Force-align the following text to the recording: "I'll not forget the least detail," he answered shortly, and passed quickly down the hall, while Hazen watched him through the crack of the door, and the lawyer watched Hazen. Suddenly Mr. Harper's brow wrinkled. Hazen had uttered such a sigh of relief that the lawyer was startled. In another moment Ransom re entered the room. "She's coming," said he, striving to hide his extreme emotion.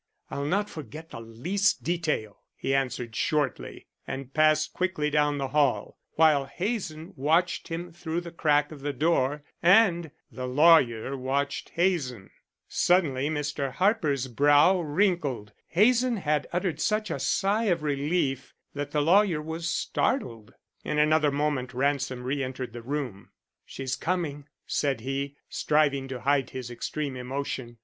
"I'll 0.31 0.45
not 0.45 0.67
forget 0.67 1.11
the 1.11 1.19
least 1.19 1.83
detail," 1.83 2.39
he 2.55 2.73
answered 2.73 3.15
shortly, 3.15 3.85
and 4.07 4.33
passed 4.33 4.73
quickly 4.73 5.11
down 5.11 5.37
the 5.37 5.49
hall, 5.49 5.99
while 6.13 6.45
Hazen 6.47 7.13
watched 7.15 7.67
him 7.67 7.91
through 7.91 8.21
the 8.21 8.31
crack 8.31 8.71
of 8.71 8.81
the 8.81 8.93
door, 8.93 9.43
and 9.61 10.09
the 10.31 10.47
lawyer 10.47 11.15
watched 11.15 11.69
Hazen. 11.75 12.31
Suddenly 12.67 13.29
Mr. 13.29 13.73
Harper's 13.73 14.25
brow 14.27 14.81
wrinkled. 14.81 15.51
Hazen 15.67 16.17
had 16.17 16.47
uttered 16.51 16.81
such 16.81 17.11
a 17.11 17.19
sigh 17.19 17.65
of 17.65 17.83
relief 17.83 18.55
that 18.73 18.89
the 18.89 19.01
lawyer 19.01 19.39
was 19.39 19.69
startled. 19.69 20.51
In 20.83 20.97
another 20.97 21.29
moment 21.29 21.75
Ransom 21.75 22.23
re 22.23 22.41
entered 22.43 22.73
the 22.73 22.81
room. 22.81 23.29
"She's 23.67 23.95
coming," 23.95 24.47
said 24.65 25.01
he, 25.01 25.35
striving 25.47 26.07
to 26.07 26.21
hide 26.21 26.49
his 26.49 26.71
extreme 26.71 27.15
emotion. 27.15 27.77